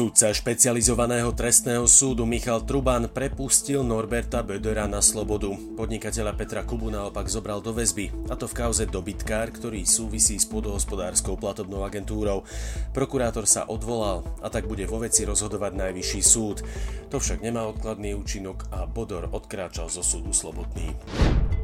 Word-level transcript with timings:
Súdca 0.00 0.32
špecializovaného 0.32 1.28
trestného 1.36 1.84
súdu 1.84 2.24
Michal 2.24 2.64
Truban 2.64 3.04
prepustil 3.12 3.84
Norberta 3.84 4.40
Bödera 4.40 4.88
na 4.88 5.04
slobodu. 5.04 5.52
Podnikateľa 5.76 6.32
Petra 6.40 6.64
Kubu 6.64 6.88
naopak 6.88 7.28
zobral 7.28 7.60
do 7.60 7.76
väzby, 7.76 8.08
a 8.32 8.34
to 8.40 8.48
v 8.48 8.64
kauze 8.64 8.88
dobytkár, 8.88 9.52
ktorý 9.52 9.84
súvisí 9.84 10.40
s 10.40 10.48
podhospodárskou 10.48 11.36
platobnou 11.36 11.84
agentúrou. 11.84 12.48
Prokurátor 12.96 13.44
sa 13.44 13.68
odvolal 13.68 14.24
a 14.40 14.48
tak 14.48 14.72
bude 14.72 14.88
vo 14.88 15.04
veci 15.04 15.28
rozhodovať 15.28 15.76
najvyšší 15.76 16.22
súd. 16.24 16.64
To 17.12 17.20
však 17.20 17.44
nemá 17.44 17.68
odkladný 17.68 18.16
účinok 18.16 18.72
a 18.72 18.88
Bodor 18.88 19.28
odkráčal 19.28 19.92
zo 19.92 20.00
súdu 20.00 20.32
slobodný. 20.32 20.96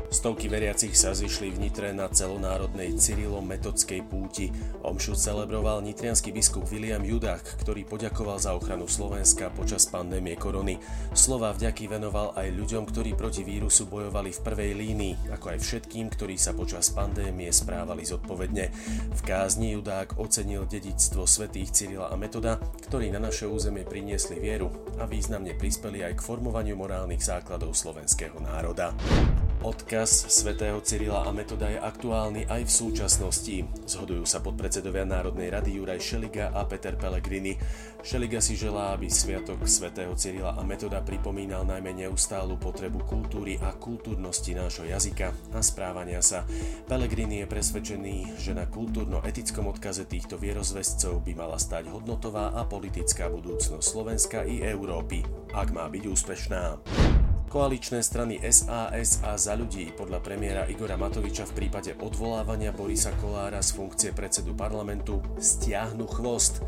Stovky 0.06 0.46
veriacich 0.46 0.94
sa 0.94 1.10
zišli 1.10 1.50
v 1.50 1.66
Nitre 1.66 1.90
na 1.90 2.06
celonárodnej 2.06 2.94
Cyrilo-metodskej 2.94 4.06
púti. 4.06 4.54
Omšu 4.86 5.18
celebroval 5.18 5.82
nitrianský 5.82 6.30
biskup 6.30 6.66
William 6.70 7.02
Judák, 7.02 7.42
ktorý 7.62 7.82
poďakoval 7.82 8.38
za 8.38 8.54
ochranu 8.54 8.86
Slovenska 8.86 9.50
počas 9.50 9.90
pandémie 9.90 10.38
korony. 10.38 10.78
Slova 11.10 11.50
vďaky 11.50 11.90
venoval 11.90 12.38
aj 12.38 12.48
ľuďom, 12.54 12.86
ktorí 12.86 13.18
proti 13.18 13.42
vírusu 13.42 13.90
bojovali 13.90 14.30
v 14.30 14.42
prvej 14.46 14.72
línii, 14.78 15.14
ako 15.34 15.52
aj 15.54 15.58
všetkým, 15.62 16.06
ktorí 16.14 16.38
sa 16.38 16.54
počas 16.54 16.90
pandémie 16.94 17.50
správali 17.50 18.06
zodpovedne. 18.06 18.70
V 19.10 19.20
kázni 19.26 19.74
Judák 19.74 20.22
ocenil 20.22 20.70
dedictvo 20.70 21.26
svätých 21.26 21.74
Cyrila 21.74 22.10
a 22.10 22.16
Metoda, 22.16 22.62
ktorí 22.86 23.10
na 23.10 23.18
naše 23.18 23.50
územie 23.50 23.82
priniesli 23.82 24.38
vieru 24.38 24.70
a 25.02 25.04
významne 25.04 25.54
prispeli 25.58 26.06
aj 26.06 26.18
k 26.18 26.24
formovaniu 26.24 26.78
morálnych 26.78 27.22
základov 27.22 27.74
slovenského 27.74 28.38
národa. 28.38 28.94
Odkaz 29.64 30.28
svätého 30.28 30.76
Cyrila 30.84 31.24
a 31.24 31.32
Metoda 31.32 31.72
je 31.72 31.80
aktuálny 31.80 32.44
aj 32.44 32.68
v 32.68 32.72
súčasnosti. 32.72 33.56
Zhodujú 33.88 34.28
sa 34.28 34.44
podpredsedovia 34.44 35.08
Národnej 35.08 35.48
rady 35.48 35.80
Juraj 35.80 36.00
Šeliga 36.00 36.52
a 36.52 36.68
Peter 36.68 36.92
Pellegrini. 36.92 37.56
Šeliga 38.04 38.44
si 38.44 38.52
želá, 38.52 38.92
aby 38.92 39.08
sviatok 39.08 39.64
svätého 39.64 40.12
Cyrila 40.12 40.54
a 40.54 40.62
Metoda 40.62 41.00
pripomínal 41.00 41.64
najmä 41.64 41.96
neustálu 41.96 42.60
potrebu 42.60 43.02
kultúry 43.08 43.56
a 43.58 43.72
kultúrnosti 43.72 44.52
nášho 44.52 44.84
jazyka 44.84 45.32
a 45.56 45.60
správania 45.64 46.20
sa. 46.20 46.44
Pellegrini 46.84 47.42
je 47.42 47.50
presvedčený, 47.50 48.36
že 48.36 48.52
na 48.52 48.68
kultúrno-etickom 48.68 49.72
odkaze 49.72 50.04
týchto 50.04 50.36
vierozvescov 50.36 51.24
by 51.24 51.32
mala 51.32 51.56
stať 51.56 51.88
hodnotová 51.88 52.52
a 52.52 52.62
politická 52.68 53.32
budúcnosť 53.32 53.82
Slovenska 53.82 54.44
i 54.44 54.60
Európy, 54.60 55.24
ak 55.56 55.72
má 55.72 55.88
byť 55.88 56.04
úspešná. 56.06 56.62
Koaličné 57.56 58.04
strany 58.04 58.36
SAS 58.52 59.24
a 59.24 59.32
Za 59.40 59.56
ľudí 59.56 59.88
podľa 59.96 60.20
premiéra 60.20 60.68
Igora 60.68 61.00
Matoviča 61.00 61.48
v 61.48 61.64
prípade 61.64 61.96
odvolávania 61.96 62.68
Borisa 62.68 63.16
Kolára 63.16 63.64
z 63.64 63.72
funkcie 63.72 64.12
predsedu 64.12 64.52
parlamentu 64.52 65.24
stiahnu 65.40 66.04
chvost 66.04 66.60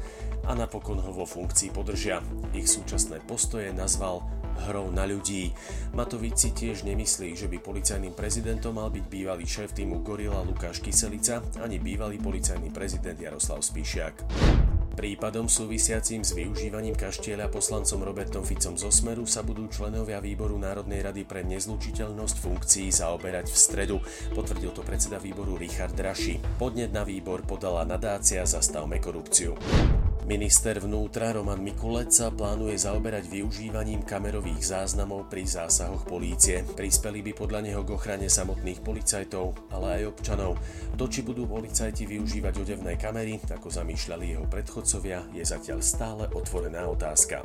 a 0.49 0.57
napokon 0.57 0.97
ho 0.97 1.13
vo 1.13 1.29
funkcii 1.29 1.77
podržia. 1.77 2.25
Ich 2.57 2.73
súčasné 2.73 3.21
postoje 3.29 3.69
nazval 3.69 4.25
hrou 4.65 4.89
na 4.89 5.05
ľudí. 5.05 5.53
Matovič 5.93 6.57
tiež 6.57 6.89
nemyslí, 6.89 7.37
že 7.37 7.53
by 7.53 7.61
policajným 7.61 8.17
prezidentom 8.17 8.81
mal 8.81 8.89
byť 8.89 9.05
bývalý 9.13 9.45
šéf 9.45 9.77
týmu 9.77 10.01
Gorila 10.01 10.41
Lukáš 10.41 10.81
Kyselica 10.81 11.45
ani 11.61 11.77
bývalý 11.85 12.17
policajný 12.17 12.73
prezident 12.73 13.21
Jaroslav 13.21 13.61
Spíšiak. 13.61 14.25
Prípadom 14.99 15.47
súvisiacím 15.47 16.27
s 16.27 16.35
využívaním 16.35 16.99
kaštieľa 16.99 17.55
poslancom 17.55 18.03
Robertom 18.03 18.43
Ficom 18.43 18.75
zo 18.75 18.91
Smeru 18.91 19.31
sa 19.31 19.47
budú 19.47 19.71
členovia 19.71 20.19
výboru 20.19 20.59
Národnej 20.59 21.07
rady 21.07 21.23
pre 21.23 21.47
nezlučiteľnosť 21.47 22.37
funkcií 22.43 22.91
zaoberať 22.91 23.47
v 23.47 23.55
stredu, 23.63 23.97
potvrdil 24.35 24.75
to 24.75 24.83
predseda 24.83 25.23
výboru 25.23 25.55
Richard 25.55 25.95
Draši. 25.95 26.43
Podnet 26.59 26.91
na 26.91 27.07
výbor 27.07 27.47
podala 27.47 27.87
nadácia 27.87 28.43
Zastavme 28.43 28.99
korupciu. 28.99 29.55
Minister 30.29 30.77
vnútra 30.77 31.33
Roman 31.33 31.57
Mikulec 31.57 32.13
sa 32.13 32.29
plánuje 32.29 32.77
zaoberať 32.77 33.33
využívaním 33.33 34.05
kamerových 34.05 34.61
záznamov 34.77 35.25
pri 35.33 35.49
zásahoch 35.49 36.05
polície. 36.05 36.69
Prispeli 36.77 37.25
by 37.25 37.33
podľa 37.33 37.65
neho 37.65 37.81
k 37.81 37.97
ochrane 37.97 38.29
samotných 38.29 38.85
policajtov, 38.85 39.73
ale 39.73 40.05
aj 40.05 40.13
občanov. 40.13 40.61
To, 41.01 41.09
či 41.09 41.25
budú 41.25 41.49
policajti 41.49 42.05
využívať 42.05 42.61
odevné 42.61 43.01
kamery, 43.01 43.41
ako 43.41 43.73
zamýšľali 43.73 44.37
jeho 44.37 44.45
predchodcovia, 44.45 45.33
je 45.33 45.49
zatiaľ 45.49 45.81
stále 45.81 46.29
otvorená 46.29 46.85
otázka. 46.85 47.41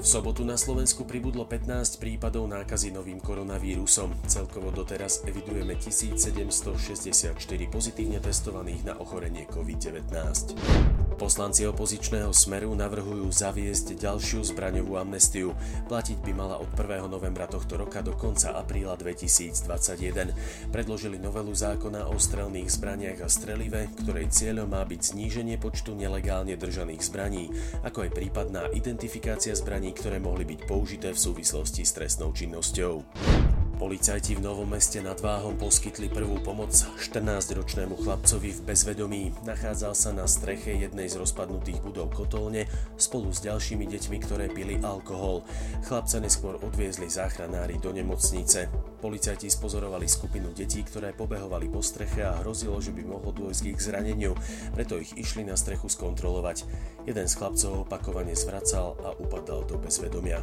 V 0.00 0.06
sobotu 0.08 0.48
na 0.48 0.56
Slovensku 0.56 1.04
pribudlo 1.04 1.44
15 1.44 2.00
prípadov 2.00 2.48
nákazy 2.48 2.88
novým 2.88 3.20
koronavírusom. 3.20 4.16
Celkovo 4.24 4.72
doteraz 4.72 5.28
evidujeme 5.28 5.76
1764 5.76 7.36
pozitívne 7.68 8.16
testovaných 8.16 8.80
na 8.88 8.96
ochorenie 8.96 9.44
COVID-19. 9.44 10.97
Poslanci 11.18 11.66
opozičného 11.66 12.30
smeru 12.30 12.72
navrhujú 12.78 13.26
zaviesť 13.28 13.98
ďalšiu 13.98 14.54
zbraňovú 14.54 14.96
amnestiu. 14.96 15.50
Platiť 15.90 16.22
by 16.22 16.32
mala 16.32 16.56
od 16.62 16.70
1. 16.72 17.10
novembra 17.10 17.50
tohto 17.50 17.74
roka 17.74 18.00
do 18.06 18.14
konca 18.14 18.54
apríla 18.54 18.94
2021. 18.94 20.70
Predložili 20.70 21.18
novelu 21.18 21.50
zákona 21.50 22.06
o 22.06 22.16
strelných 22.16 22.70
zbraniach 22.70 23.20
a 23.20 23.28
strelive, 23.28 23.90
ktorej 23.98 24.30
cieľom 24.30 24.70
má 24.70 24.86
byť 24.86 25.12
zníženie 25.12 25.58
počtu 25.58 25.98
nelegálne 25.98 26.54
držaných 26.54 27.02
zbraní, 27.02 27.50
ako 27.82 28.06
aj 28.06 28.10
prípadná 28.14 28.70
identifikácia 28.70 29.58
zbraní 29.58 29.90
ktoré 29.90 30.22
mohli 30.22 30.46
byť 30.46 30.70
použité 30.70 31.10
v 31.10 31.18
súvislosti 31.18 31.82
s 31.82 31.98
trestnou 31.98 32.30
činnosťou. 32.30 33.57
Policajti 33.78 34.34
v 34.34 34.42
Novom 34.42 34.66
meste 34.74 34.98
nad 34.98 35.22
Váhom 35.22 35.54
poskytli 35.54 36.10
prvú 36.10 36.42
pomoc 36.42 36.74
14-ročnému 36.98 37.94
chlapcovi 38.02 38.50
v 38.50 38.60
bezvedomí. 38.66 39.30
Nachádzal 39.46 39.94
sa 39.94 40.10
na 40.10 40.26
streche 40.26 40.74
jednej 40.74 41.06
z 41.06 41.22
rozpadnutých 41.22 41.78
budov 41.86 42.10
kotolne 42.10 42.66
spolu 42.98 43.30
s 43.30 43.38
ďalšími 43.46 43.86
deťmi, 43.86 44.18
ktoré 44.26 44.50
pili 44.50 44.82
alkohol. 44.82 45.46
Chlapca 45.86 46.18
neskôr 46.18 46.58
odviezli 46.58 47.06
záchranári 47.06 47.78
do 47.78 47.94
nemocnice. 47.94 48.66
Policajti 48.98 49.46
spozorovali 49.46 50.10
skupinu 50.10 50.50
detí, 50.50 50.82
ktoré 50.82 51.14
pobehovali 51.14 51.70
po 51.70 51.78
streche 51.78 52.26
a 52.26 52.42
hrozilo, 52.42 52.82
že 52.82 52.90
by 52.90 53.06
mohlo 53.06 53.30
dôjsť 53.30 53.60
k 53.62 53.70
ich 53.78 53.78
zraneniu, 53.78 54.34
preto 54.74 54.98
ich 54.98 55.14
išli 55.14 55.46
na 55.46 55.54
strechu 55.54 55.86
skontrolovať. 55.86 56.66
Jeden 57.06 57.30
z 57.30 57.34
chlapcov 57.38 57.86
opakovane 57.86 58.34
zvracal 58.34 58.98
a 59.06 59.14
upadal 59.22 59.62
do 59.70 59.78
bezvedomia. 59.78 60.42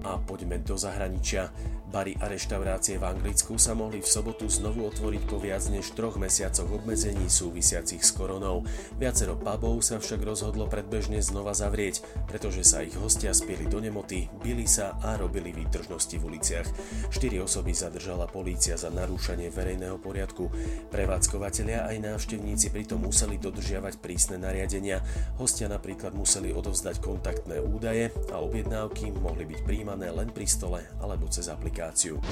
A 0.00 0.16
poďme 0.16 0.58
do 0.64 0.80
zahraničia. 0.80 1.52
Bary 1.90 2.14
a 2.22 2.30
reštaurácie 2.30 3.02
v 3.02 3.04
Anglicku 3.10 3.58
sa 3.58 3.74
mohli 3.74 3.98
v 3.98 4.06
sobotu 4.06 4.46
znovu 4.46 4.86
otvoriť 4.86 5.22
po 5.26 5.42
viac 5.42 5.66
než 5.74 5.90
troch 5.98 6.22
mesiacoch 6.22 6.70
obmedzení 6.70 7.26
súvisiacich 7.26 8.06
s 8.06 8.14
koronou. 8.14 8.62
Viacero 8.94 9.34
pubov 9.34 9.82
sa 9.82 9.98
však 9.98 10.22
rozhodlo 10.22 10.70
predbežne 10.70 11.18
znova 11.18 11.50
zavrieť, 11.50 12.06
pretože 12.30 12.62
sa 12.62 12.86
ich 12.86 12.94
hostia 12.94 13.34
spieli 13.34 13.66
do 13.66 13.82
nemoty, 13.82 14.30
bili 14.38 14.70
sa 14.70 14.94
a 15.02 15.18
robili 15.18 15.50
výtržnosti 15.50 16.14
v 16.14 16.26
uliciach. 16.30 16.68
Štyri 17.10 17.42
osoby 17.42 17.74
zadržala 17.74 18.30
polícia 18.30 18.78
za 18.78 18.86
narúšanie 18.94 19.50
verejného 19.50 19.98
poriadku. 19.98 20.46
Prevádzkovateľia 20.94 21.90
aj 21.90 22.06
návštevníci 22.06 22.70
pritom 22.70 23.02
museli 23.02 23.34
dodržiavať 23.42 23.98
prísne 23.98 24.38
nariadenia. 24.38 25.02
Hostia 25.42 25.66
napríklad 25.66 26.14
museli 26.14 26.54
odovzdať 26.54 27.02
kontaktné 27.02 27.58
údaje 27.58 28.14
a 28.30 28.38
objednávky 28.38 29.10
mohli 29.10 29.42
byť 29.42 29.60
príjmané 29.66 29.89
príjmané 29.90 30.14
len 30.14 30.30
pri 30.30 30.46
stole 30.46 30.86
alebo 31.02 31.26
cez 31.26 31.50
aplikáciu. 31.50 32.22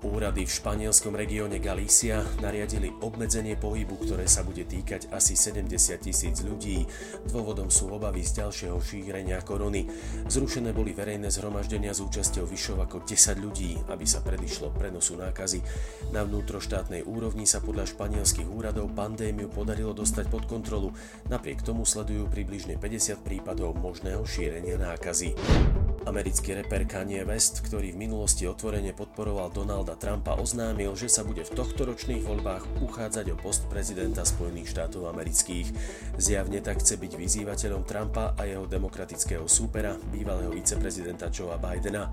Úrady 0.00 0.48
v 0.48 0.52
španielskom 0.52 1.12
regióne 1.12 1.60
Galícia 1.60 2.24
nariadili 2.40 2.88
obmedzenie 3.04 3.56
pohybu, 3.60 4.00
ktoré 4.00 4.24
sa 4.24 4.40
bude 4.40 4.64
týkať 4.64 5.12
asi 5.12 5.36
70 5.36 5.68
tisíc 6.00 6.40
ľudí. 6.40 6.88
Dôvodom 7.28 7.68
sú 7.68 7.92
obavy 7.92 8.24
z 8.24 8.40
ďalšieho 8.40 8.80
šírenia 8.80 9.44
korony. 9.44 9.84
Zrušené 10.24 10.72
boli 10.72 10.96
verejné 10.96 11.28
zhromaždenia 11.28 11.92
s 11.92 12.00
účasťou 12.00 12.48
vyššou 12.48 12.80
ako 12.80 13.04
10 13.04 13.44
ľudí, 13.44 13.76
aby 13.92 14.04
sa 14.08 14.24
predišlo 14.24 14.72
prenosu 14.72 15.20
nákazy. 15.20 15.60
Na 16.16 16.24
vnútroštátnej 16.24 17.04
úrovni 17.04 17.44
sa 17.44 17.60
podľa 17.60 17.92
španielských 17.92 18.48
úradov 18.48 18.96
pandémiu 18.96 19.52
podarilo 19.52 19.92
dostať 19.92 20.32
pod 20.32 20.48
kontrolu. 20.48 20.96
Napriek 21.28 21.60
tomu 21.60 21.84
sledujú 21.84 22.24
približne 22.28 22.80
50 22.80 23.20
prípadov 23.20 23.76
možného 23.76 24.24
šírenia 24.24 24.80
nákazy. 24.80 25.36
Americký 26.08 26.56
reper 26.56 26.88
Kanye 26.88 27.28
West, 27.28 27.60
ktorý 27.60 27.92
v 27.92 28.08
minulosti 28.08 28.48
otvorene 28.48 28.96
podporoval 28.96 29.52
Donalda 29.52 30.00
Trumpa, 30.00 30.40
oznámil, 30.40 30.96
že 30.96 31.12
sa 31.12 31.20
bude 31.20 31.44
v 31.44 31.52
tohto 31.52 31.84
ročných 31.84 32.24
voľbách 32.24 32.80
uchádzať 32.80 33.26
o 33.32 33.36
post 33.36 33.68
prezidenta 33.68 34.24
Spojených 34.24 34.72
štátov 34.72 35.12
amerických. 35.12 35.68
Zjavne 36.16 36.64
tak 36.64 36.80
chce 36.80 36.96
byť 36.96 37.12
vyzývateľom 37.20 37.84
Trumpa 37.84 38.32
a 38.32 38.42
jeho 38.48 38.64
demokratického 38.64 39.44
súpera, 39.44 39.92
bývalého 40.08 40.48
viceprezidenta 40.56 41.28
Joea 41.28 41.60
Bidena. 41.60 42.08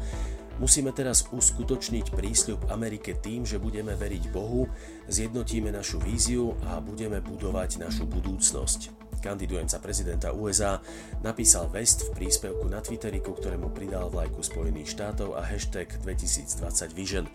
Musíme 0.59 0.91
teraz 0.91 1.29
uskutočniť 1.29 2.11
prísľub 2.11 2.67
Amerike 2.73 3.15
tým, 3.15 3.45
že 3.45 3.61
budeme 3.61 3.95
veriť 3.95 4.23
Bohu, 4.33 4.65
zjednotíme 5.07 5.69
našu 5.71 6.03
víziu 6.03 6.57
a 6.67 6.81
budeme 6.81 7.23
budovať 7.23 7.79
našu 7.79 8.09
budúcnosť. 8.09 8.96
Kandidujem 9.19 9.67
za 9.67 9.81
prezidenta 9.81 10.33
USA, 10.33 10.79
napísal 11.21 11.69
West 11.69 12.07
v 12.07 12.23
príspevku 12.23 12.65
na 12.71 12.79
Twitteri, 12.79 13.19
ku 13.19 13.35
ktorému 13.35 13.73
pridal 13.75 14.09
vlajku 14.09 14.39
Spojených 14.41 14.93
štátov 14.95 15.35
a 15.35 15.45
hashtag 15.45 15.91
2020 16.01 16.97
Vision. 16.97 17.25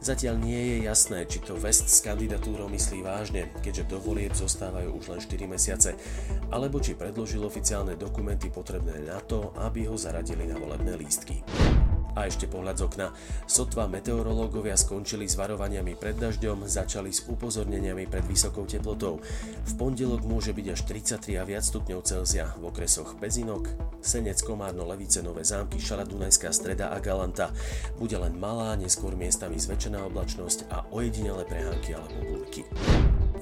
Zatiaľ 0.00 0.40
nie 0.40 0.58
je 0.58 0.76
jasné, 0.88 1.28
či 1.28 1.38
to 1.44 1.58
West 1.60 1.86
s 1.90 2.00
kandidatúrou 2.02 2.66
myslí 2.72 3.04
vážne, 3.04 3.52
keďže 3.60 3.90
do 3.92 3.98
volieb 4.00 4.32
zostávajú 4.32 4.94
už 4.96 5.04
len 5.14 5.20
4 5.20 5.44
mesiace, 5.46 5.90
alebo 6.48 6.80
či 6.80 6.96
predložil 6.96 7.44
oficiálne 7.44 7.94
dokumenty 7.94 8.48
potrebné 8.48 9.04
na 9.04 9.20
to, 9.22 9.52
aby 9.60 9.84
ho 9.84 9.94
zaradili 9.94 10.48
na 10.48 10.56
volebné 10.56 10.96
lístky. 10.96 11.44
A 12.14 12.30
ešte 12.30 12.46
pohľad 12.46 12.78
z 12.78 12.82
okna. 12.86 13.06
Sotva 13.44 13.90
meteorológovia 13.90 14.78
skončili 14.78 15.26
s 15.26 15.34
varovaniami 15.34 15.98
pred 15.98 16.14
dažďom, 16.14 16.66
začali 16.66 17.10
s 17.10 17.26
upozorneniami 17.26 18.06
pred 18.06 18.22
vysokou 18.24 18.64
teplotou. 18.64 19.18
V 19.66 19.72
pondelok 19.74 20.22
môže 20.22 20.54
byť 20.54 20.66
až 20.70 20.80
33 20.86 21.42
a 21.42 21.44
viac 21.44 21.66
stupňov 21.66 22.00
Celzia 22.06 22.54
v 22.54 22.70
okresoch 22.70 23.18
Pezinok, 23.18 23.66
Senec, 23.98 24.38
Komárno, 24.46 24.86
Levice, 24.86 25.26
Nové 25.26 25.42
zámky, 25.42 25.82
Šala, 25.82 26.06
Dunajská 26.06 26.54
streda 26.54 26.94
a 26.94 27.02
Galanta. 27.02 27.50
Bude 27.98 28.14
len 28.14 28.38
malá, 28.38 28.78
neskôr 28.78 29.18
miestami 29.18 29.58
zväčšená 29.58 30.06
oblačnosť 30.06 30.70
a 30.70 30.86
ojedinele 30.94 31.42
prehánky 31.44 31.98
alebo 31.98 32.38
búrky. 32.38 32.62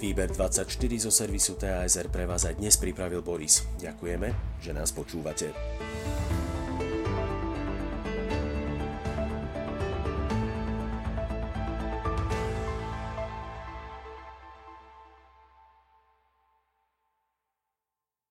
Výber 0.02 0.34
24 0.34 0.66
zo 0.98 1.12
servisu 1.14 1.54
TASR 1.54 2.10
pre 2.10 2.26
vás 2.26 2.42
aj 2.42 2.58
dnes 2.58 2.74
pripravil 2.74 3.22
Boris. 3.22 3.62
Ďakujeme, 3.78 4.58
že 4.58 4.74
nás 4.74 4.90
počúvate. 4.90 5.54